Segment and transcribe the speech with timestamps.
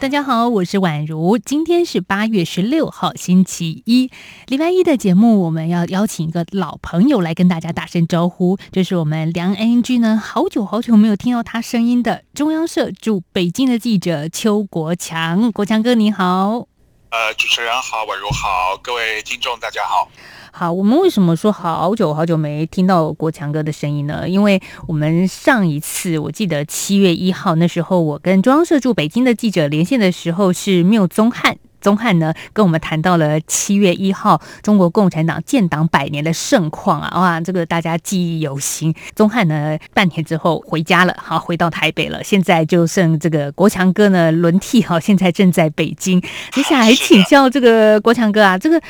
[0.00, 1.36] 大家好，我是宛如。
[1.36, 4.10] 今天是八月十六号，星期一，
[4.46, 8.56] 礼拜一的节目，我们要邀请一个老朋友来跟大家打声招呼。
[8.72, 16.69] 就是我们梁 NG 呢，好久好久没有听到他声音的中央社驻北京的记者邱国强，国强哥你好。
[17.10, 20.08] 呃，主持人好，宛如好，各位听众大家好。
[20.52, 24.28] 好，我们为什么说好久好久没听到国强哥的声音呢？
[24.28, 38.94] 因为我们上一次我记得七月一号那时候，我跟中央社驻北京的记者连线的时候是缪宗翰，宗翰呢跟我们谈到了七月一号中国共产党建党百年的盛况啊，哇，这个大家记忆犹新。
[39.14, 46.20] 宗翰呢半年之后回家了，好，回到台北了，现在就剩这个国强哥呢轮替，好，现在正在北京。
[46.52, 48.80] 接下来请教这个国强哥啊，这个。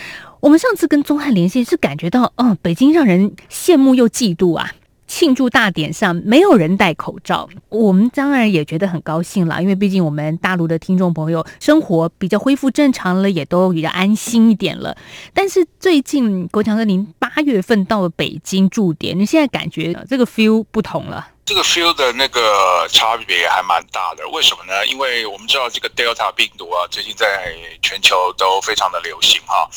[0.40, 4.72] 我们上次跟宗翰连线是感觉到，哦，北京让人羡慕又嫉妒啊！
[5.10, 14.96] 庆祝大典上没有人戴口罩，我们当然也觉得很高兴了，因为毕竟我们大陆的听众朋友生活比较恢复正常了，也都比较安心一点了。
[15.34, 21.26] 但是最近国强哥，您八月份到了北京驻点，你现在感觉这个 feel 不同了？
[21.44, 24.86] 这个 feel 的那个差别还蛮大的，为什么呢？
[24.86, 27.52] 因为我们知道这个 Delta 病毒啊，最近在
[27.82, 29.68] 全球都非常的流行哈。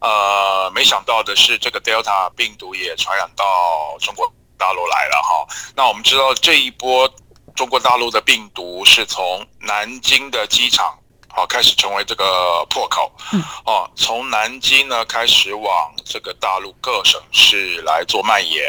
[0.00, 3.44] 呃，没想到的是，这个 Delta 病毒也传染到
[4.00, 4.26] 中国
[4.60, 5.48] 大陆来了哈。
[5.74, 7.10] 那我们知道这一波
[7.56, 10.96] 中国大陆的病毒是从南京的机场
[11.28, 13.10] 好开始成为这个破口，
[13.64, 18.62] 哦，从南京呢开始往这个大陆各省市来做蔓延。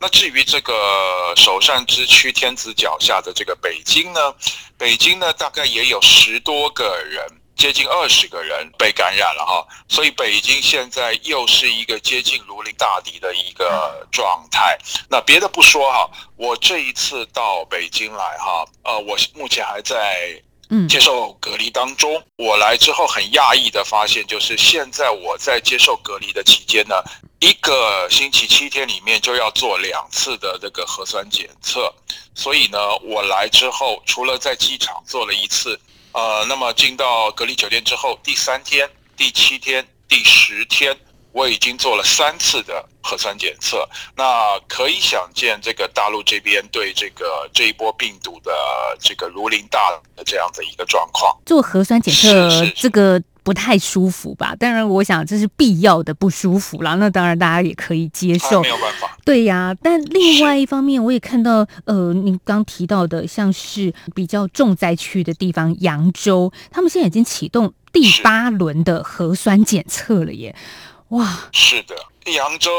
[0.00, 4.34] 那至于这个首善之区天子脚下的这个北京呢，
[4.76, 7.24] 北京呢大概也有十多个人。
[7.62, 14.76] 接近二十个人被感染了哈，所以北京现在又是一个接近如临大敌的一个状态。
[15.08, 20.42] 那别的不说哈，我这一次到北京来哈，呃，我目前还在
[20.88, 22.20] 接受隔离当中。
[22.36, 26.96] 我来之后很讶异的发现，就是现在我在接受隔离的期间呢，
[27.38, 31.94] 一个星期七天里面就要做两次的这个核酸检测。
[32.34, 35.78] 所以呢，我来之后除了在机场做了一次。
[36.12, 40.96] 呃，那么进到隔离酒店之后，第三天、第七天、第十天，
[41.32, 43.88] 我已经做了三次的核酸检测。
[44.14, 48.52] 那可以想见，这个大陆这边对这个这一波病毒的
[49.00, 51.36] 这个如临大的这样的一个状况。
[51.46, 53.22] 做核酸检测，这个。
[53.42, 54.54] 不太舒服吧？
[54.56, 56.94] 当然，我想这是必要的不舒服啦。
[56.94, 58.62] 那当然，大家也可以接受。
[58.62, 59.18] 没有办法。
[59.24, 70.54] 对呀，但另外一方面，我也看到，呃，您刚提到的，像是比较重灾区的地方，扬州，他们现在已经启动第八轮的核酸检测了耶！
[71.08, 71.94] 哇，是的，
[72.32, 72.70] 扬州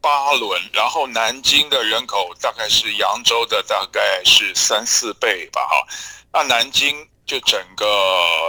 [0.00, 5.60] 八轮，然后南京的人口大概是扬州的大概是三四倍吧？
[5.62, 5.86] 哈，
[6.32, 6.94] 那南京
[7.26, 7.86] 就整个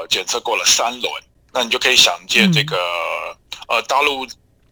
[0.07, 1.11] 检测过了三轮。
[1.57, 2.77] 那你就可以想见这个，
[3.67, 4.27] 呃，大陆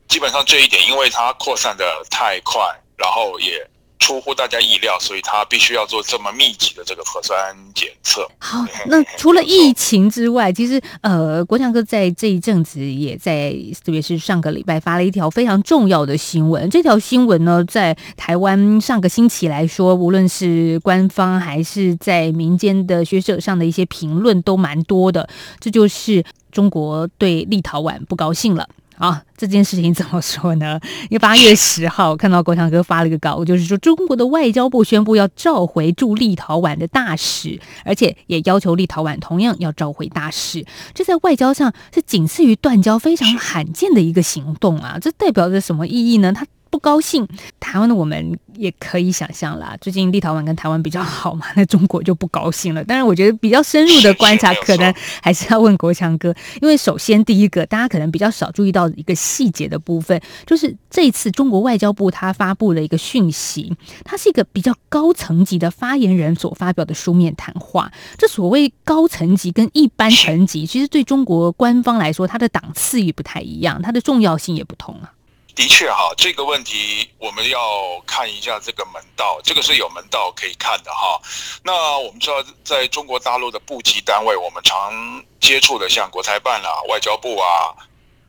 [0.07, 2.62] 基本上这一点，因为它扩散的太快，
[2.96, 3.68] 然后也。
[4.00, 8.28] 出乎大家意料，所以他必须要做这么密集的这个核酸检测。
[8.40, 13.52] 好，那除了疫情之外，其实呃，国强哥在这一阵子也在，
[13.84, 16.70] 特别是上个礼拜发了一条非常重要的新闻。
[16.70, 25.28] 这条新闻呢，在台湾上个星期来说，无论是官方还是在民间的学者上的一些评论都蛮多的。
[25.60, 28.68] 这就是中国对立陶宛不高兴了。
[28.98, 30.80] 啊，这件事情怎么说呢？
[31.04, 40.66] 因为八月十号我看到国强哥发了一个稿，就是说中国的外交部宣布要召回驻立陶宛的大使，而且也要求立陶宛同样要召回大使。
[40.94, 44.98] 这在外交上是仅次于断交非常罕见的一个行动啊！
[45.02, 46.32] 这代表着什么意义呢？
[46.32, 46.46] 它。
[46.75, 47.25] 不高兴，
[47.58, 49.78] 台湾的我们也可以想象啦。
[49.80, 52.84] 最近立陶宛跟台湾比较好嘛， 那中国就不高兴了。
[52.84, 63.73] 当然，我觉得比较深入的观察，可能还是要问国强哥，因为首先第一个，大家可能比较少注意到一个细节的部分，就是这一次中国外交部他发布了一个讯息，
[64.03, 67.90] 它是一个比较高层级的发言人所发表的书面谈话。
[68.17, 75.14] 这所谓高层级跟一般层级，其实对中国官方来说，它的档次也不太一样，它的重要性也不同啊。
[75.55, 81.17] 的确哈，这个问题我们要看一下这个门道，这个是有门道可以看的哈。
[81.63, 84.91] 那我们知道，在中国大陆的部级单位，我们常
[85.40, 87.73] 接触的像国台办啊、外交部啊、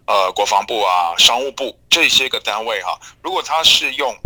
[0.06, 4.16] 呃国防部啊、商务部这些个单位哈，如果他是用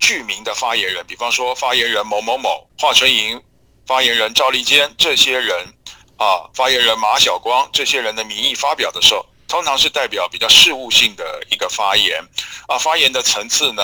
[0.00, 3.38] 具名的发言人，比方说发言人某某某、华春莹、
[3.86, 5.74] 发言人赵立坚这些人，
[6.16, 12.22] 啊，发言人马晓光这些人的名义发表的时候，通常是代表比较事务性的一个发言
[12.68, 13.82] 啊，发言的层次呢，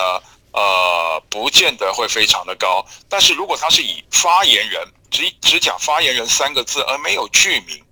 [0.53, 2.85] 呃，不见得会非常的高。
[3.09, 7.83] 但是如果他是以发言人只只讲发言人三个字而没有具名，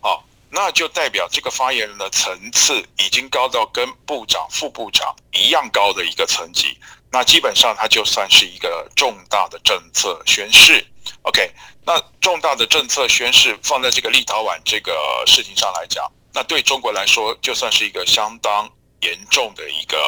[0.00, 0.18] 啊，
[0.50, 6.76] 那就代表这个发言人的层次已经高到跟部长、副部长一样高的一个层级。
[7.10, 10.84] 那基本上，他就算是一个重大的政策宣誓。
[11.22, 11.48] OK，
[11.84, 18.70] 那重大的政策宣誓放在这个立陶宛这个事情上来讲，那对中国来说，就算是一个相当
[19.00, 19.98] 严重的一个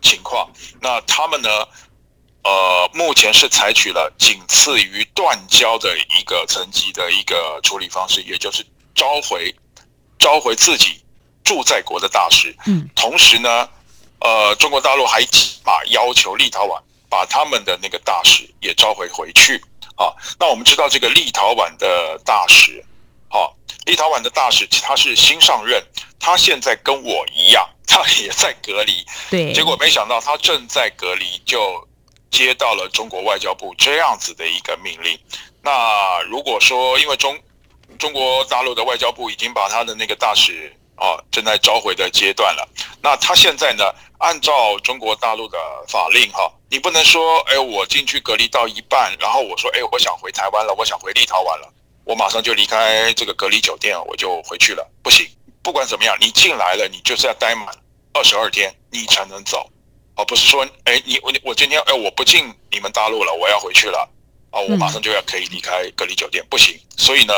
[0.00, 0.50] 情况。
[0.80, 1.48] 那他们呢，
[2.44, 9.54] 呃，目前是采取了仅次于断交的一个层级的一个处理方式，也就是召回
[10.18, 11.02] 召回自己
[11.44, 12.54] 驻在国的大使。
[12.66, 13.68] 嗯，同时呢。
[14.24, 16.80] 呃，中国大陆还起码要求立陶宛
[17.10, 19.60] 把他们的那个大使也召回回去
[19.96, 20.14] 啊。
[20.38, 22.84] 那我们知道这个立陶宛的大使，
[23.32, 23.48] 好、啊，
[23.86, 25.82] 立陶宛的大使他是新上任，
[26.20, 29.04] 他现在跟我一样，他也在隔离。
[29.30, 29.52] 对。
[29.54, 31.88] 结果没想到他正在隔离，就
[32.30, 35.18] 接到了中国外交部这样子的一个命令。
[35.62, 37.38] 那如果说因为中
[37.98, 40.70] 中国大陆的外交部已经把他的那个大使。
[40.94, 42.68] 啊，正在召回的阶段了。
[43.00, 43.84] 那他现在呢？
[44.18, 45.58] 按照中国大陆的
[45.88, 51.72] 法令，哈，你不能说，哎，我进去隔离到一半，然后我说，哎，我想回台湾了，我想回立陶宛了，
[52.04, 54.86] 我马上就离开这个隔离酒店，我就回去了。
[55.02, 55.26] 不行，
[55.62, 57.68] 不管怎么样，你进来了，你就是要待满
[58.12, 59.68] 二十二天，你才能走。
[60.14, 64.06] 而不是说，哎，你我我今天，哎，我不进你们大陆了，我要回去了，
[64.50, 66.78] 啊，我马上就要可以离开隔离酒店，不行。
[66.98, 67.32] 所以呢，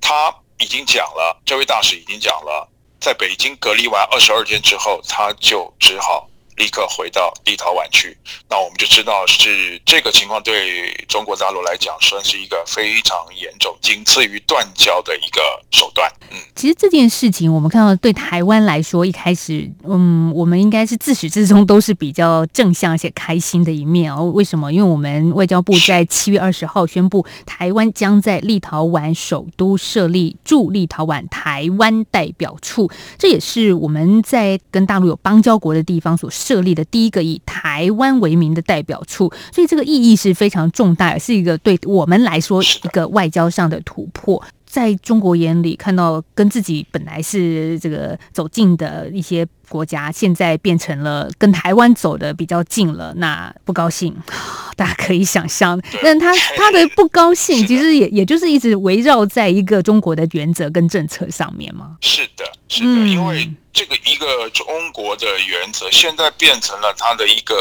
[0.00, 2.68] 他已经讲了，这位大使已经讲了。
[3.00, 6.28] 在北京隔离完二十二天之后，他就只好
[6.60, 8.14] 立刻回到立陶宛去。
[8.50, 15.40] 那我们就知道是这个情况，对中国大陆来讲算是一个非常严重、仅次于断交的一个
[15.70, 16.06] 手段。
[16.30, 24.24] 嗯，其实这件事情我们看到，对台湾来说，一开始，嗯，我们应该是自始至终都是比较正向且开心的一面哦。
[24.26, 24.70] 为什么？
[24.70, 44.42] 因为我们外交部 在七月二十号宣布，台湾将在立陶宛首都设立驻立陶宛台湾代表处，这也是我们在跟大陆有邦交国的地方所设立的第一个以台湾为名的代表处，所以这个意义是非常重大，是一个对我们来说一个外交上的突破。
[44.70, 54.16] 在中国眼里，看到跟自己本来是这个走近的一些国家，现在变成了跟台湾走的比较近了，那不高兴，
[54.76, 55.80] 大家可以想象。
[56.02, 61.96] 但他他的不高兴，其实也也就是一直围绕在一个中国的原则跟政策上面吗。
[62.00, 67.54] 是的，是的，因为这个一个中国的原则，现在变成了他的一个。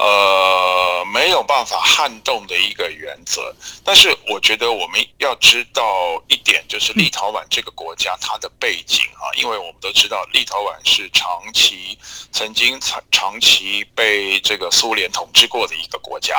[0.00, 3.54] 呃，没有办法撼动的一个原则。
[3.84, 5.84] 但是我觉得我们要知道
[6.26, 11.98] 一点，就是立陶宛这个国家它的背景啊，因为我们都知道立陶宛是长期
[12.32, 16.34] 曾经长长期被这个苏联统治过的一个国家，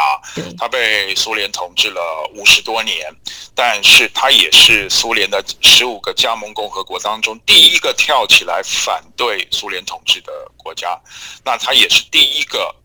[0.57, 2.01] 它被苏联统治了
[2.33, 3.15] 五十多年，
[3.53, 10.99] 但是它也是苏联的十五个加盟共和国当中第一个跳起来反对苏联统治的国家，
[11.45, 12.75] 那它也是第一个。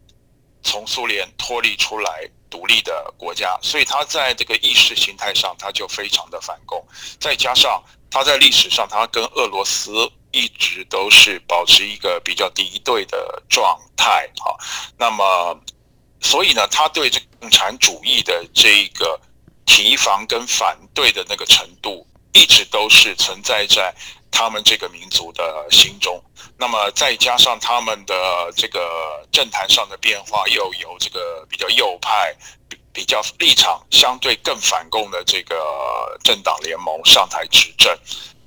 [0.67, 6.85] 从苏联脱离出来独立的国家，所以他在这个意识形态上，他就非常的反共。
[7.21, 7.81] 再加上
[8.11, 9.93] 他在历史上，他跟俄罗斯
[10.33, 14.29] 一直都是保持一个比较敌对的状态。
[14.39, 14.57] 哈，
[14.99, 15.59] 那么，
[16.21, 19.19] 所以呢，他对这共产主义的这个
[19.67, 23.95] 提防跟反对的那个程度，一直都是存在在
[24.33, 26.21] 他们这个民族的心中。
[26.59, 28.15] 那么再加上他们的
[28.57, 32.35] 这个政坛上的变化，又有这个比较右派、
[32.93, 37.95] 比较立场相对更反共的这个政党联盟上台执政，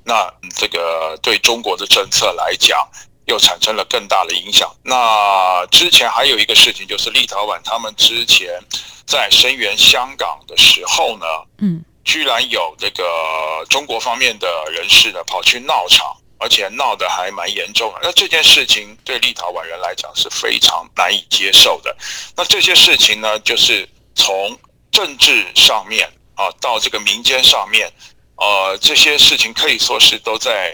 [0.04, 2.88] 那这个对中国的政策来讲，
[3.26, 4.74] 又产生了更大的影响。
[4.84, 8.60] 那之前还有一个事情，就是立陶宛他们之前
[9.06, 11.26] 在声援香港的时候呢，
[11.60, 16.16] 嗯，居然有这个中国方面的人士呢跑去闹场。
[16.42, 21.94] 而且闹得还蛮严重，那这件事情对立陶宛人来讲是非常难以接受的。
[22.34, 24.58] 那这些事情呢，就是从
[24.90, 27.92] 政治上面啊，到这个民间上面，
[28.38, 30.74] 呃，这些事情可以说是都在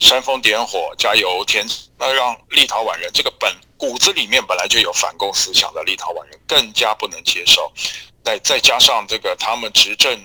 [0.00, 1.66] 煽风点火、加油添，
[1.98, 7.72] 那让立陶宛人这个本骨子里面本来就有反共思想的立陶宛人更加不能接受。
[8.22, 10.20] 再再加上这个他们执政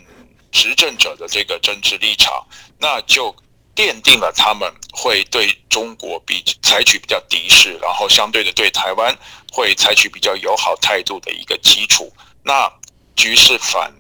[0.52, 2.46] 执政者的这个政治立场，
[2.78, 3.34] 那就。
[3.76, 9.18] 奠定了他们会对中国比采取比较敌视，然后相对的对台湾
[9.52, 12.12] 会采取比较友好态度的一个基础。
[12.44, 12.72] 那
[13.16, 13.94] 局势反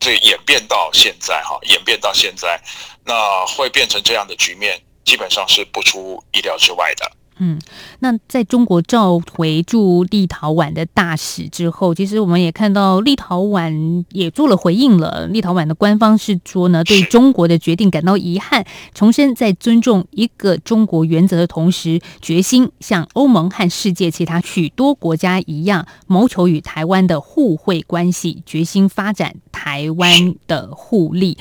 [0.00, 2.60] 这演变到现在哈，演变到现在，
[3.04, 7.10] 那会变成这样的局面，基本上是不出意料之外的。
[7.38, 7.58] 嗯，
[7.98, 15.26] 那在中国召回驻立陶宛的大使之后，其实我们也看到立陶宛也做了回应了。
[15.26, 18.64] 立陶宛的官方是说呢，对中国的决定感到遗憾，
[18.94, 31.36] 重申在尊重一个中国原则的同时，决心像欧盟和世界其他许多国家一样，谋求与台湾的互惠关系，决心发展台湾的互利。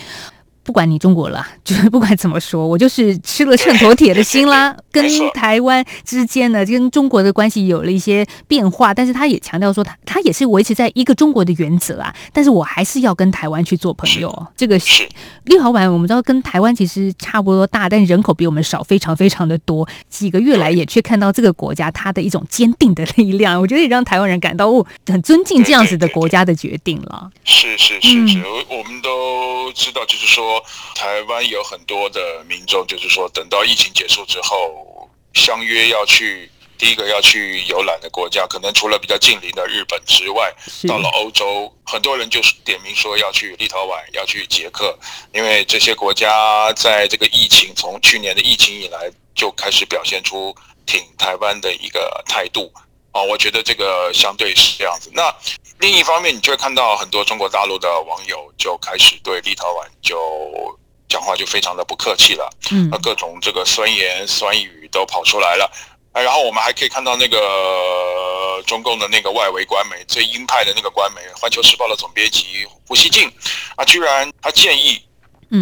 [0.64, 4.76] 不管你中国了， 就是不管怎么说，我就是吃了秤砣铁的心啦。
[4.92, 12.14] 跟台湾之间呢，跟中国的关系有了一些变化，但是他也强调说他，他他也是维持在一个中国的原则啊。
[12.32, 14.48] 但是我还是要跟台湾去做朋友。
[14.56, 15.04] 这个是
[15.46, 19.88] 立陶宛，我们知道跟台湾其实差不多大，但人口比我们少，非常非常的多。
[20.08, 27.32] 几个月来也却看到这个国家它的一种坚定的力量，我觉得也让台湾人感到哦，很尊敬这样子的国家的决定了。
[27.44, 30.53] 是是是是，我我们都知道，就是说。
[30.96, 40.54] 台湾有很多的民众，就是说，等到疫情结束之后，相约要去第一个要去游览的国家，可能除了比较近邻的日本之外，
[40.88, 44.98] 到了欧洲，很多人就是点名说要去立陶宛，要去捷克，
[45.34, 50.54] 因为这些国家在这个疫情从去年的疫情以来就开始表现出
[50.86, 52.72] 挺台湾的一个态度
[53.14, 55.10] 啊，我觉得这个相对是这样子。
[55.14, 55.34] 那
[55.80, 60.78] 另一方面，你就会看到很多中国大陆的网友就开始对立陶宛就
[61.08, 65.72] 讲话就非常的不客气了，嗯，那各种这个酸言酸语都跑出来了，
[66.12, 73.32] 然后我们还可以看到那个中共的那个外围官媒最鹰派的那个官媒《环球时报》的总编辑胡锡进
[73.76, 75.00] 啊，居然他建议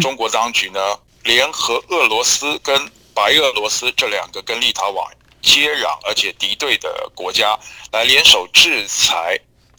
[0.00, 0.80] 中国当局呢
[1.24, 5.04] 联合俄罗斯跟白俄罗斯这两个跟立陶宛
[5.42, 7.58] 接壤而且敌对的国家
[7.90, 9.38] 来联手制裁。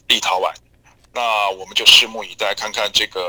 [0.10, 0.53] 立陶宛，
[1.13, 3.22] 那我们就拭目以待，看看这个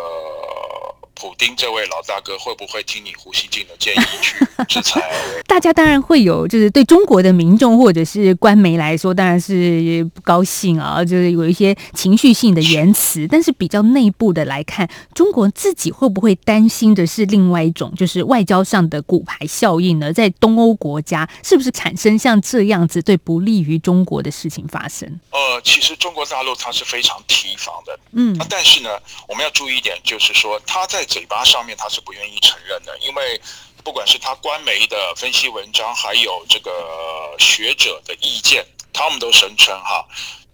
[1.14, 5.00] 普丁这位老大哥会不会听你胡锡进的建议去制裁？
[5.47, 13.28] 大家当然会有，就是对中国的民众或者是官媒来说，当然是不高兴啊，就是有一些情绪性的言辞。
[13.30, 20.12] 但是比较内部的来看，中国自己会不会担心的是另外一种，就是外交上的骨牌效应呢？
[20.12, 25.09] 在东欧国家，是不是产生像这样子对不利于中国的事情发生？
[25.30, 28.90] 呃，其实中国大陆它是非常提防的，嗯，但是呢，
[29.28, 31.03] 我们要注意一点，就是说他在。
[31.04, 33.40] 嘴巴上面他是不愿意承认的，因为
[33.82, 40.06] 不管是他官媒的分析文章，还有这个学者的意见，他们都声称哈，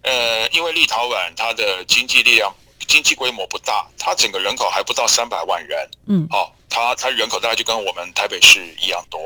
[0.03, 2.53] 呃，因为立陶宛它的经济力量、
[2.87, 9.19] 经济规模不大，它整个人口还不到三百万人，嗯，好，它它人口大概就跟我们台北市一样多，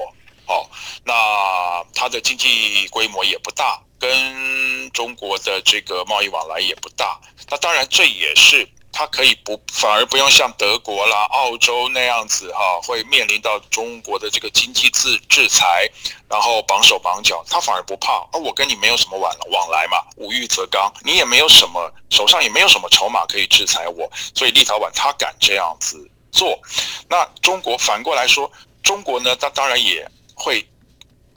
[0.45, 0.69] 好，
[1.03, 8.67] 那它的经济规模也不大，跟中国的这个贸易往来也不大，那当然这也是。
[8.97, 15.85] 它可以不，反而不用像德国啦、澳洲那样子哈，会面临到中国的这个经济制制裁，
[16.29, 18.25] 然后绑手绑脚，他反而不怕。
[18.31, 26.57] 而我跟你没有什么往往来嘛，无欲则刚，你也没有什么手上也没有什么筹码可以制裁我，所以立陶宛他敢这样子做。
[27.09, 28.49] 那中国反过来说，
[28.81, 30.65] 中国呢，他当然也会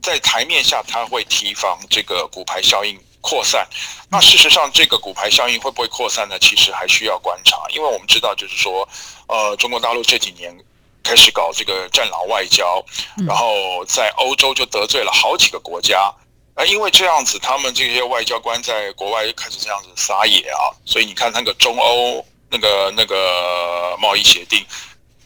[0.01, 2.97] 在台面下，他会提防这个骨牌效应。
[3.21, 3.69] 扩散，
[4.09, 6.39] 那事实上这个骨牌效应会不会扩散呢？
[6.39, 8.89] 其实还需要观察，因为我们知道，就是说，
[9.27, 10.57] 呃，中国大陆这几年
[11.03, 12.83] 开始搞这个战狼外交，
[13.27, 16.15] 然后在欧洲就得罪了好几个国家，
[16.55, 24.65] 啊因为这样子，他们这些外交官在国外就开始这样子撒野啊，所以你看那个中欧那个那个贸易协定，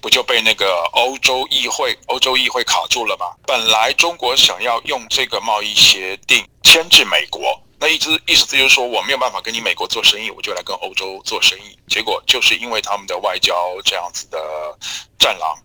[0.01, 3.27] 不就被那个欧洲议会欧洲议会卡住了吗？
[3.47, 7.61] 本来中国想要用这个贸易协定牵制美国。
[7.83, 11.77] 那意思意思就是说，我没有办法跟你美国做生意，我就来跟欧洲做生意。
[11.89, 14.39] 结果就是因为他们的外交这样子的
[15.19, 15.59] 战狼，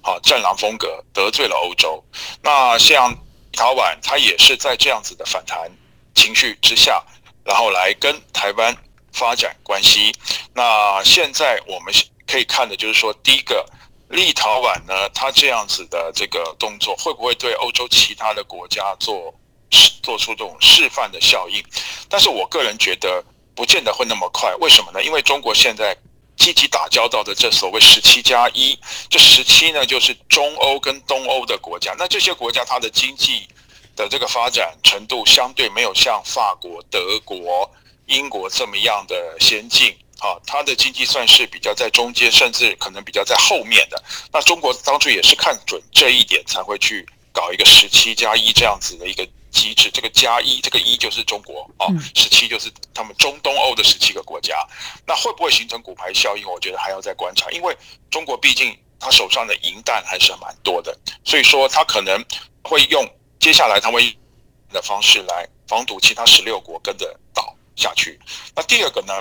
[0.00, 2.00] 好战狼风格得罪了欧洲。
[2.40, 3.18] 那像立
[3.56, 5.68] 陶宛，他也是在这样子的反弹
[6.14, 7.02] 情绪之下，
[7.44, 8.72] 然后来跟台湾
[9.12, 10.14] 发展关系。
[10.54, 11.92] 那现在我们
[12.24, 13.66] 可以看的就是说，第一个，
[14.10, 19.34] 立陶宛呢，他这样子的这个动作，会不会对欧洲其他的国家做？
[20.02, 21.64] 做出这种示范的效应，
[22.10, 24.54] 但是我个人觉得不见得会那么快。
[24.56, 25.02] 为什么呢？
[25.02, 25.96] 因为中国现在
[26.36, 28.78] 积极打交道的这所谓十七加一，
[29.08, 31.94] 这十七呢就是中欧跟东欧的国家。
[31.98, 33.48] 那这些国家它的经济
[33.96, 37.70] 的这个发展程度相对没有像法国、德国、
[38.06, 44.04] 英国这么样的先进啊，它的经济算是比较在中间，甚至可能比较在后面的。
[44.30, 49.26] 那中国当初也是看准这一点才会去搞一个十七加一这样子的一个。
[49.54, 54.66] 机制，这个加一，这个一就是中国哦，十七就是他们中东欧的十七个国家。
[55.06, 56.44] 那会不会形成骨牌效应？
[56.46, 57.74] 我觉得还要再观察，因为
[58.10, 60.94] 中国毕竟他手上的银弹还是蛮多的，
[61.24, 62.22] 所以说他可能
[62.62, 63.08] 会用
[63.38, 64.14] 接下来他会
[64.70, 68.18] 的方式来防堵其他十六国跟着倒下去。
[68.54, 69.14] 那第二个呢，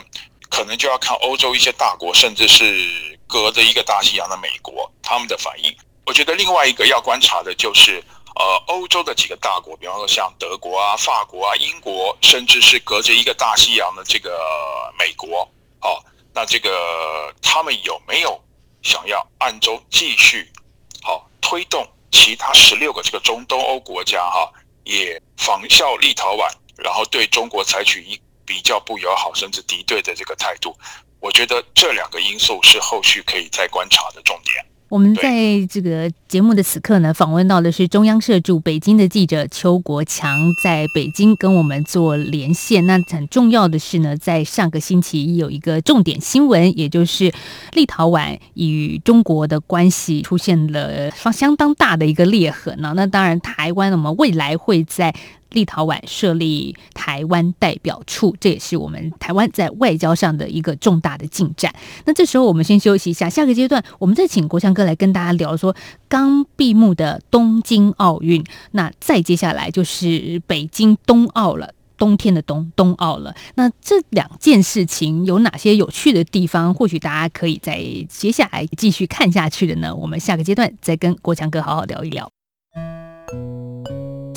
[0.49, 5.75] 可能就要看欧洲一些大国，甚至是隔着一个大西洋的美国他们的反应。
[6.05, 8.03] 我觉得另外一个要观察的就是，
[8.35, 14.39] 呃，欧洲的几个大国，比方说像德国啊、法国啊、英国，甚至是隔着一个大西洋的这个
[14.97, 15.47] 美国，
[15.79, 18.41] 好、那这个他们有没有
[18.81, 20.51] 想要暗中继续
[21.03, 24.51] 好、推动其他十六个这个中东欧国家哈、
[24.83, 30.75] 也仿效立陶宛，然后对中国采取一比较不友好甚至敌对的这个态度？
[31.19, 34.65] 我觉得这两个因素是后续可以再观察的重点。
[34.93, 42.85] 我们在这个节目的此刻呢，访问到的是中央社驻北京的记者邱国强，在北京跟我们做连线。
[42.85, 47.33] 那很重要的是呢，在上个星期一有一个重点新闻，也就是
[47.71, 52.93] 立陶宛与中国的关系出现了相当大的一个裂痕呢。
[52.95, 55.11] 那当然，台湾我们未来会在。
[55.53, 61.73] 立陶宛设立台湾代表处，这也是我们台湾在外交上的一个重大的进展。
[62.05, 65.75] 那这时候我们先休息一下，下个阶段我们再请国强哥来跟大家聊说
[66.09, 68.43] 刚闭幕的东京奥运。
[68.71, 73.35] 那再接下来就是北京冬奥了，冬天的冬冬奥了。
[73.55, 76.73] 那这两件事情有哪些有趣的地方？
[76.73, 79.95] 或许大家可以在接下来继续看下去的呢？
[79.95, 82.29] 我们下个阶段再跟国强哥好好聊一聊。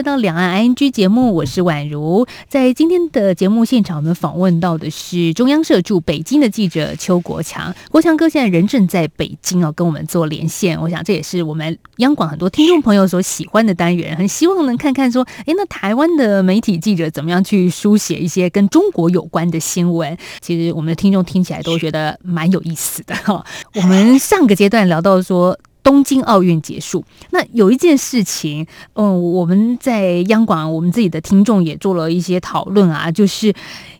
[0.00, 2.26] 回到两岸 ING 节目，我是宛如。
[2.48, 7.74] 在今天的节目现场，我们访问到的是中央社驻北京的记者邱国强。
[7.90, 10.80] 国强哥现在人正在北京哦，跟我们做连线。
[10.80, 20.16] 我想这也是我们央广很多听众朋友所喜欢的单元，很希望能看看说，诶，那台湾的媒体记者怎么样去书写一些跟中国有关的新闻？
[20.40, 23.44] 其实我们的听众听起来都觉得蛮有意思的哈。
[23.74, 25.58] 我们上个阶段聊到说。
[25.82, 33.52] 东京奥运结束，那有一件事情，嗯，我们在央广，我们自己的听众也做了一些讨论啊，就是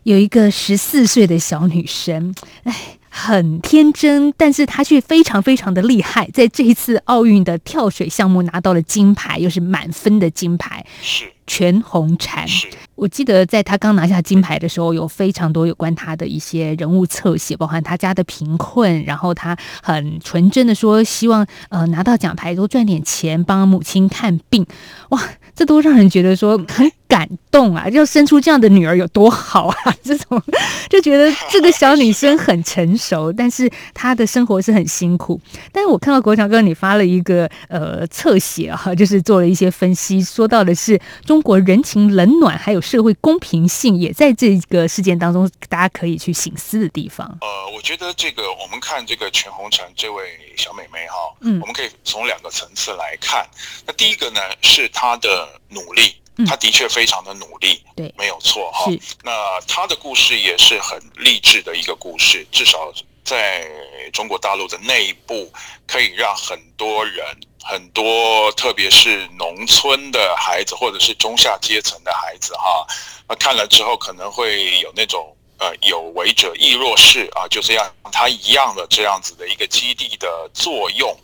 [0.03, 2.75] 有一个十四岁的小女生，哎，
[3.11, 10.87] 很天真，但是他却非常非常的厉害，在这一次奥运的跳水项目拿到了金牌，又是满分的金牌。
[11.03, 11.25] 是。
[11.47, 12.47] 全红婵，
[12.95, 24.65] 我记得在他刚拿下金牌的时候，有非常多有关他的一些人物侧写，包含他家的贫困，然后他很纯真的说，希望呃拿到奖牌多赚点钱，帮母亲看病，
[25.09, 25.21] 哇，
[25.53, 27.87] 这都让人觉得说很感动啊！
[27.91, 29.75] 要生出这样的女儿有多好啊！
[30.03, 30.41] 这种
[30.89, 35.39] 就觉得这个小女生很成熟，但是她的生活是很辛苦。
[35.73, 41.41] 但是我看到国强哥你发了一个呃侧写啊，就是做了一些分析，说到的是中。
[41.41, 47.27] 国人情冷暖，还有社会公平性，也在这个事件当中，大家可以去醒思的地方。
[47.41, 50.23] 呃，我觉得这个我们看这个全红婵这位
[50.55, 53.45] 小妹妹哈，嗯，我们可以从两个层次来看。
[53.87, 56.15] 那第一个呢，是她的努力，
[56.47, 58.91] 她的确非常的努力，对、嗯，没有错哈。
[59.23, 62.93] 那他的故事也是很励志的一个故事，至少
[63.25, 63.67] 在
[64.13, 65.53] 中国大陆的内部，
[65.87, 67.25] 可以让很多人。
[67.63, 72.87] 很多，特别是农村的孩子，或者是中下阶层的孩子，哈，
[73.29, 81.15] 那看了之后可能会有那种呃，有为者亦若是啊，就这样他一样的这样子的一个激励的作用。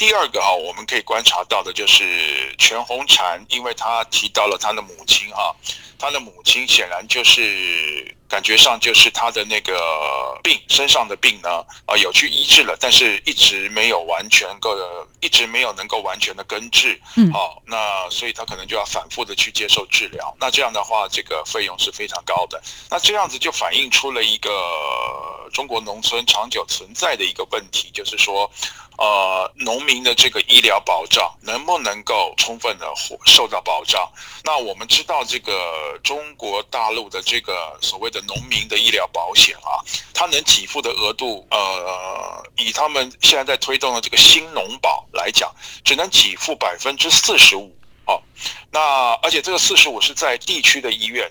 [0.00, 5.54] 第二个哈，我们可以观察到的就是全红婵，因为他提到了他的母亲哈，
[5.98, 8.16] 他的母亲显然就是。
[8.30, 14.76] 感觉上就是他的那个病，身上的病呢，啊，有去医治了，但是一直没有完全够，
[15.20, 16.98] 一直没有能够完全的根治。
[17.16, 20.32] 嗯，好，那所以他可能就要反复的去接受治疗。
[20.38, 22.62] 那这样的话，这个费用是非常高的。
[22.88, 24.48] 那这样子就反映出了一个
[25.52, 28.48] 中国农村长久存在的一个问题，就是说。
[28.98, 32.86] 呃，农民的这个医疗保障能不能够充分的
[33.24, 34.06] 受到保障？
[34.44, 39.78] 那我们知道，这个中国大陆的这个所谓的农民的医疗保险啊，
[40.14, 45.54] 它能给付的额度，呃，以他们现在在推动的这个新农保来讲，
[45.84, 47.74] 只能给付百分之四十五。
[48.06, 48.20] 哦，
[48.70, 51.30] 那而且这个四十五是在地区的医院。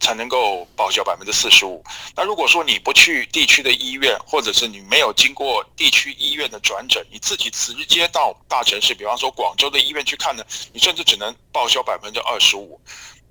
[0.00, 1.84] 才能够报销百分之四十五。
[2.14, 12.80] 那如果说你不去地区的医院，或者是你没有经过地区医院的转诊，你自己直接到大城市，比方说广州的医院去看呢，你甚至只能报销百分之二十五。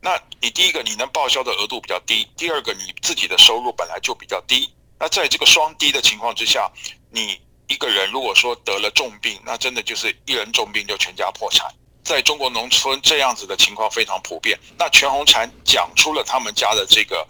[0.06, 4.72] 那你第一个你能报销的额度比较低，第二个你自己的收入本来就比较低。
[5.00, 6.72] 那在这个双低的情况之下，
[7.10, 11.74] 你一个人如果说得了重病，那真的就是一人重病就全家破产。
[12.04, 14.56] 在中国农村这样子的情况非常普遍。
[14.78, 17.28] 那全红婵讲出了他们家的这个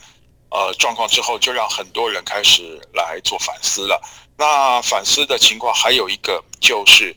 [0.49, 4.01] 呃状况之后，就让很多人开始来做反思了。
[4.37, 7.15] 那反思的情况还有一个就是，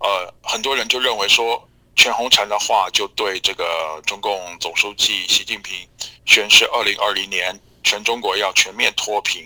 [0.00, 1.66] 呃，很多人就认为说，
[1.98, 5.76] 全红婵的话就对这个中共总书记习近平
[6.26, 9.42] 宣誓二零二零年全中国要全面脱贫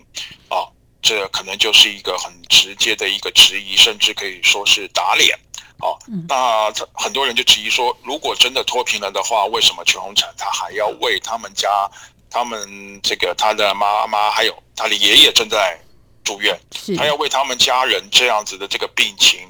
[0.51, 0.69] 啊，
[1.01, 5.35] 这可能就是一个很直接的一个质疑，甚至可以说是打脸。
[5.79, 5.97] 啊，
[6.29, 11.91] 那很多人就质疑说，如果真的脱贫了的话，为什么全红婵她还要为他们家、
[12.29, 15.81] 他们这个他的妈妈还有他的爷爷正在
[16.23, 16.61] 住院，
[16.99, 19.41] 他要为他们家人这样子的这个病情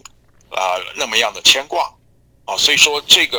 [0.51, 1.93] 啊、呃、那么样的牵挂
[2.47, 3.39] 哦，所以说这个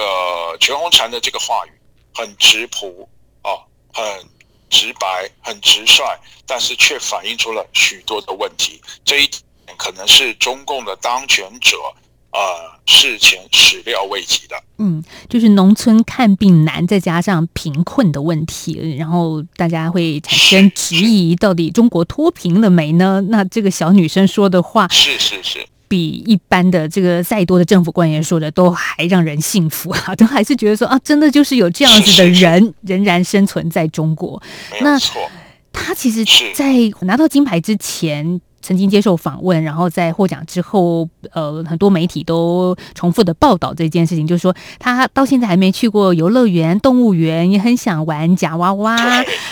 [0.60, 1.72] 全红婵的这个话语
[2.14, 3.08] 很直朴
[3.42, 3.52] 啊，
[3.94, 4.04] 很
[4.70, 6.04] 直白，很直率，
[6.46, 9.42] 但是却反映出了许多的问题，这一点
[9.78, 11.78] 可能是中共的当权者。
[12.36, 12.40] 呃，
[12.88, 23.22] 事前始料未及的，嗯，就是农村看病难，再加上贫困的问题，然后大家会产生质疑，到底中国脱贫了没呢？
[23.30, 34.42] 那这个小女生说的话，是是是，比一般的这个再多的政府官员说的都还让人信服啊， 都还是觉得说啊，真的就是有这样子的人仍然生存在中国。
[34.82, 34.98] 那
[35.72, 36.26] 他其实，
[36.56, 38.42] 在拿到金牌之前。
[38.66, 48.96] 曾经接受访问，然后在获奖之后，呃，很多媒体都重复的报道这件事情，就是说他到现在还没去过游乐园、动物园，也很想玩夹娃娃，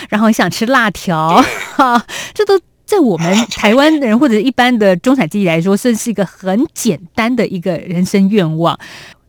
[0.08, 1.44] 然后很想吃辣条，
[1.76, 2.02] 哈，
[2.32, 2.58] 这都
[2.92, 8.78] 在我们台湾人或者一般的中产阶级来说，算是一个很简单的一个人生愿望。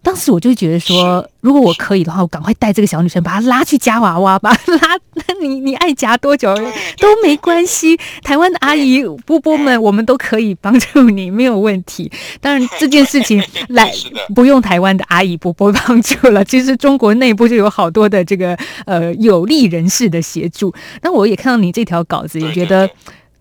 [0.02, 6.54] 当时我就觉得说，如果我可以的话，我赶快带这个小女生，把她拉去夹娃娃吧， 拉，那你你爱夹多久
[6.98, 7.98] 都没关系。
[8.22, 12.12] 台湾的阿姨波波们，我们都可以帮助你，没有问题。
[12.42, 13.90] 当然这件事情来
[14.36, 20.74] 不用台湾的阿姨波波帮助了，其实中国内部就有好多的这个呃有利人士的协助。
[21.02, 22.90] 那我也看到你这条稿子，也觉得。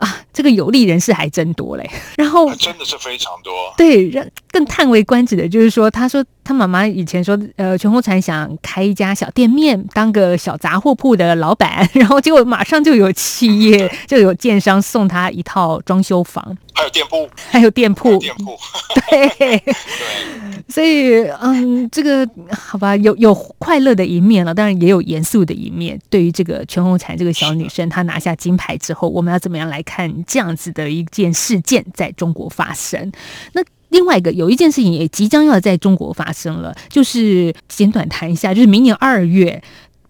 [0.03, 3.53] 啊，这个有利人士还真多嘞， 然后真的是非常多。
[3.77, 18.57] 对，让更叹为观止的就是说，他说他妈妈以前说，呃，全红婵想开一家小店面，当个小杂货铺的老板， 然后结果马上就有企业，就有建商送他一套装修房，还有店铺，还有店铺，店铺，
[19.11, 19.29] 对。
[19.39, 19.63] 对。
[20.69, 26.01] 所以，嗯，这个好吧，有有快乐的一面了，当然也有严肃的一面。
[26.09, 33.11] 对于这个全红婵这个小女生，她拿下金牌之后，我们要怎么样来看这样子的一件事件在中国发生？
[33.53, 39.63] 那另外一个有一件事情也即将要在中国发生了，就是简短谈一下，就是明年二月，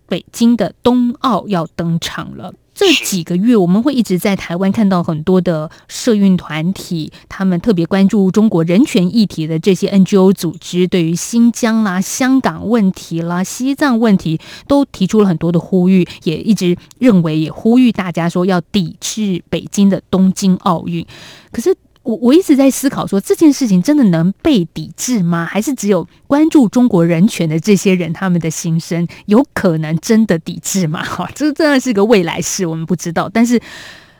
[0.06, 2.54] 北京的冬奥要登场了。
[2.82, 21.06] 这几个月，我们会一直在台湾看到很多的社运团体，他们特别关注中国人权议题的这些 NGO 组织，对于新疆啦、香港问题啦、西藏问题，都提出了很多的呼吁，也一直认为，也呼吁大家说要抵制北京的东京奥运。
[21.52, 21.72] 可是。
[22.02, 25.44] 我我一直在思考说，这件事情真的能被抵制吗？
[25.44, 31.02] 还是只有关注中国人权的这些人他们的心声有可能真的抵制吗？
[31.06, 33.30] 哈，这真的是个未来事，我们不知道。
[33.32, 33.60] 但是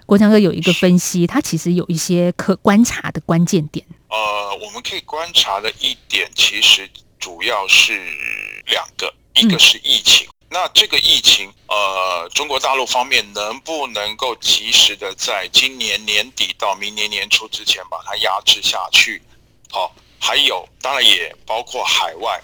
[0.07, 3.85] 国强哥有一个分析，他其实有一些可观察的关键点。
[4.09, 4.17] 呃，
[4.65, 7.95] 我们可以观察的一点，其实主要是
[8.67, 10.29] 两个，一个是疫情。
[10.53, 19.23] 那这个疫情，呃，中国大陆方面能不能够及时的在今年年底到明年年初之前把它压制下去？
[19.71, 22.39] 好，还有，当然也包括海外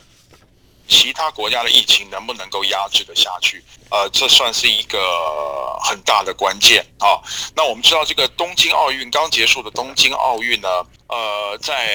[0.88, 3.62] 其他国家的疫情能不能够压制的下去？
[3.90, 7.20] 呃，这算是一个很大的关键啊。
[7.54, 10.68] 那我们知道，这个东京奥运刚结束的东京奥运呢，
[11.08, 11.94] 呃，在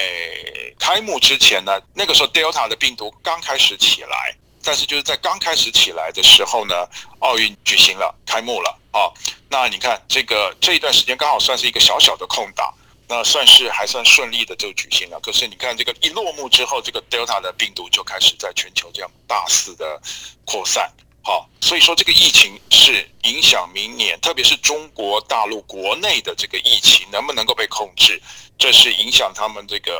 [0.77, 4.35] 开幕之前呢，那个时候 Delta 的病毒刚开始起来。
[4.63, 6.73] 但是就是在刚开始起来的时候呢，
[7.19, 9.11] 奥运举行了，开幕了啊。
[9.49, 12.73] 那你看这个这一段时间刚好算是一个小小的空档，
[13.07, 15.19] 那算是还算顺利的就举行了。
[15.19, 20.01] 可是你看这个一落幕之后，这个 Delta 的病毒就开始在全球这样大肆的
[20.45, 20.91] 扩散。
[21.25, 28.21] 好，所以说这个疫情是影响明年，特别是中国大陆国内的这个疫情能不能够被控制，
[28.57, 29.93] 这是影响他们这个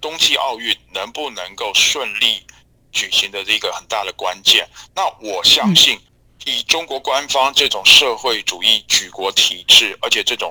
[0.00, 2.46] 冬季奥运能不能够顺利
[2.96, 6.00] 举行的这个很大的关键，那我相信
[6.46, 10.50] 以中国官方这种社会主义举国体制，而且这种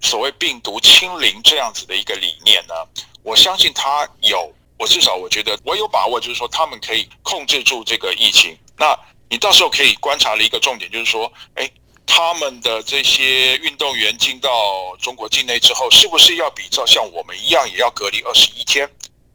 [0.00, 2.74] 所谓病毒清零这样子的一个理念呢，
[3.22, 8.56] 我相信他有，我至少我觉得我有把握，就是说他们可以控制住这个疫情。
[8.78, 11.70] 那你到时候可以观察的一个重点，就是说，哎，
[12.06, 18.88] 他们的这些运动员进到中国境内之后，是不是要比照像我们一样，也要隔离二十一天？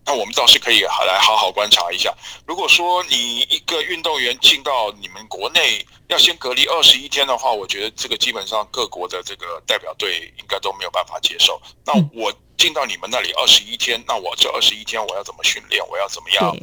[0.06, 2.14] 那我们倒是可以好来好好观察一下。
[2.46, 11.62] 如果说你一个运动员进到你们国内要先隔离二十一天的话，我觉得这个基本上各国的这个代表队应该都没有办法接受。
[11.86, 15.86] 那我进到你们那里二十一天，那我这二十一天我要怎么训练？
[15.88, 16.56] 我要怎么样？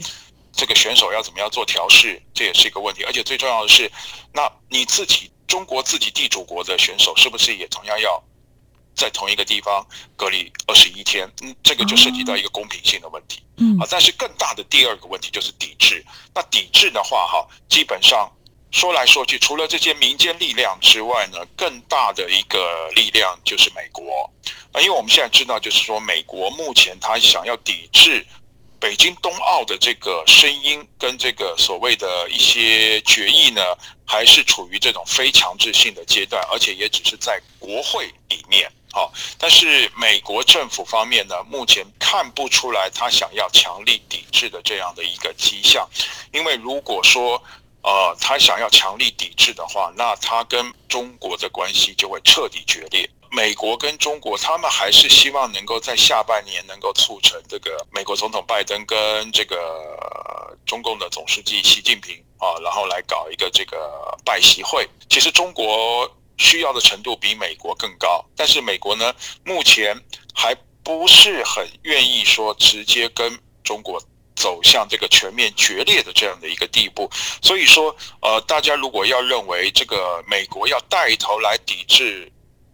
[0.52, 2.20] 这个选手要怎么样做调试？
[2.34, 3.04] 这也是一个问题。
[3.04, 3.90] 而且最重要的是，
[4.32, 8.22] 那你自己中国自己地主国的选手是不是也同样要？
[8.98, 16.04] 在同一个地方隔离二十一天，嗯，这个就涉及到一个公平性的问题，嗯，啊，但是更大的第二个问题就是抵制。
[16.34, 18.30] 那抵制的话，哈，基本上
[18.72, 24.28] 说来说去，除了这些民间力量之外呢，更大的一个力量就是美国。
[24.72, 28.26] 啊，因为我们现在知道，就是说美国目前他想要抵制
[28.80, 33.62] 北京冬奥的这个声音跟这个所谓的一些决议呢，
[34.04, 38.70] 还是处于这种非强制性的阶段，而且也只是在国会里面。
[38.98, 45.88] 好，但是美国政府方面呢，目前看不出来他想要强力抵制的这样的一个迹象，
[46.32, 47.40] 因为如果说
[47.82, 53.08] 呃他想要强力抵制的话，那他跟中国的关系就会彻底决裂。
[53.30, 64.88] 美国跟中国他们还是希望能够在下半年能够促成这个美国总统拜登跟这个中共的总书记习近平啊，然后来搞一个这个拜习会。
[65.08, 66.12] 其实中国。
[66.38, 69.94] 需要的程度比美国更高，但是美国呢，目前
[70.34, 74.00] 还不是很愿意说直接跟中国
[74.34, 77.10] 走向这个全面决裂的这样的一个地步。
[77.42, 82.30] 所以说，呃，大家如果要认为这个美国要带头来抵制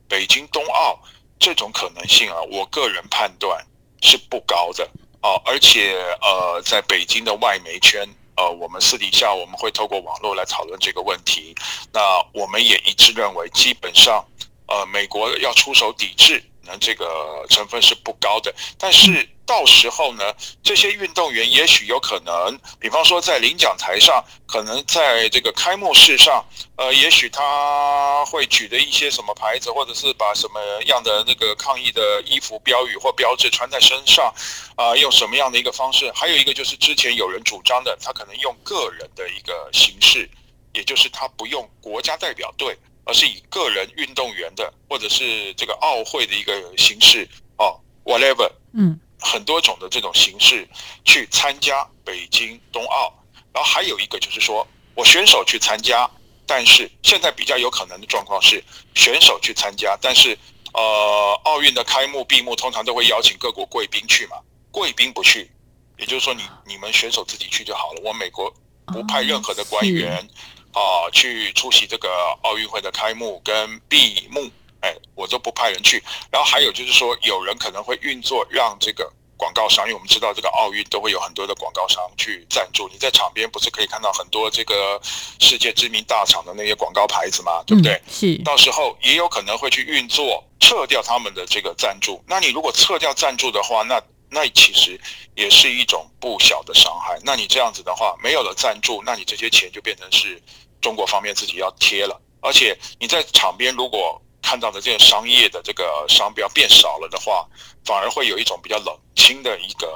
[0.09, 1.00] 北京冬奥
[1.38, 3.66] 这种可能性啊，我个人判断
[4.03, 4.85] 是不高的
[5.20, 8.07] 啊，而且呃，在北京的外媒圈。
[8.36, 11.54] 呃，我们私底下我们会透过网络来讨论这个问题。
[11.92, 12.00] 那
[12.32, 14.24] 我们也一致认为，基本上，
[14.66, 18.55] 呃，美国要出手抵制，可能这个成分是不高的。
[18.79, 19.29] 但是。
[19.46, 20.24] 到时候呢，
[20.62, 26.42] 这些运动员也许有可能，比方说在领奖台上，可能在这个开幕式上，
[26.79, 34.33] 呃，也许他会举的一些什么牌子，或者是把什么样的那个抗议的衣服、标语或标志穿在身上，
[34.77, 36.11] 啊、用什么样的一个方式？
[36.14, 40.27] 还有一个就是之前有人主张的，他可能用个人的一个形式，
[40.72, 49.00] 也就是他不用国家代表队，而是以个人运动员的，或者是这个奥会的一个形式，哦，whatever，嗯。
[49.26, 50.68] 很多种的这种形式
[51.02, 53.10] 去参加北京冬奥，
[53.54, 56.06] 然后还有一个就是说我选手去参加，
[56.44, 58.62] 但是现在比较有可能的状况是
[58.94, 60.38] 选手去参加，但是
[60.74, 64.36] 呃奥运的开幕闭幕通常都会邀请各国贵宾去嘛，
[64.70, 65.50] 贵宾不去，
[65.96, 68.54] 也就是说你你们选手自己去就好了，我美国
[68.88, 70.28] 不派任何的官员
[70.74, 74.50] 啊去出席这个奥运会的开幕跟闭幕。
[74.80, 76.02] 哎，我都不派人去。
[76.30, 82.87] 然后还有就是说，有人可能会运作，让这个广告商，因为我们知道这个奥运都会有很多的广告商去赞助。
[82.92, 85.00] 你在场边不是可以看到很多这个
[85.40, 87.62] 世界知名大厂的那些广告牌子吗？
[87.66, 87.98] 对不对？
[88.10, 88.37] 是。
[88.42, 92.22] 到时候也有可能会去运作，撤掉他们的这个赞助。
[92.28, 95.00] 那你如果撤掉赞助的话，那那其实
[95.34, 97.18] 也是一种不小的伤害。
[97.22, 100.42] 那你这样子的话，没有了赞助，那你这些钱就变成是
[100.84, 102.20] 中国方面自己要贴了。
[102.42, 107.48] 而且你在场边如果看到的这些商业的这个商标变少了的话，
[107.86, 109.88] 反而会有一种比较冷清的一个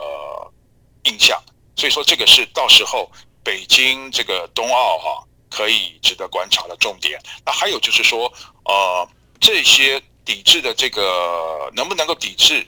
[1.04, 1.38] 印象。
[1.76, 3.10] 所以说，这个是到时候
[3.44, 7.20] 北京这个冬奥哈可以值得观察的重点。
[7.44, 8.32] 那还有就是说，
[8.64, 9.06] 呃，
[9.38, 12.66] 这些抵制的这个能不能够抵制，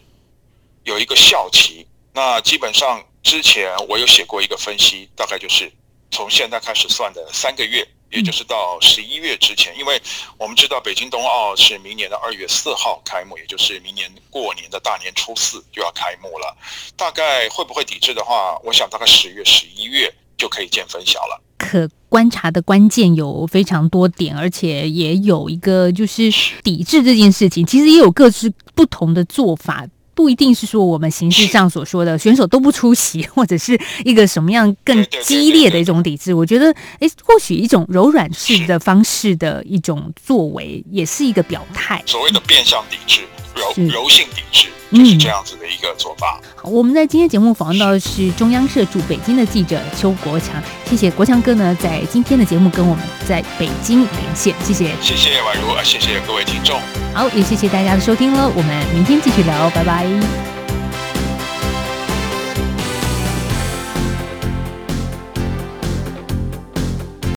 [0.85, 1.87] 有一个效期。
[2.13, 5.73] 那基本上之前我有写过一个分析，大概就是
[6.11, 7.89] 从现在开始算的三个月。
[8.11, 10.01] 也就是到十一月之前，因为
[10.37, 16.57] 我们知道北京冬奥是明年的二月四号开幕，也就是明年过年的大年初四就要开幕了。
[16.97, 21.41] 大概会不会抵制的话，我想大概十月、十一月就可以见分晓了。
[21.57, 26.31] 可观察的关键有非常多点，而且也有一个就是
[26.65, 29.87] 抵制这件事情，其实也有各自不同的做法。
[30.21, 36.35] 不一定是说我们形式上所说的选手都不出席， 或者是一个什么样更激烈的一种抵制。
[36.35, 42.03] 我觉得，哎，或许一种柔软式的方式的一种作为，也是一个表态。
[42.05, 43.23] 所谓的变相抵制、
[43.55, 44.69] 柔柔性抵制。
[44.93, 46.41] 就是这样子的一个做法。
[46.57, 56.81] 好，我们在今天节目访问到的是中央社驻北京的记者邱国强，谢谢国强哥呢，在今天的节目跟我们在北京连线，谢谢，谢谢宛如，谢谢各位听众，
[57.15, 60.60] 好，也谢谢大家的收听了，我们明天继续聊，拜拜。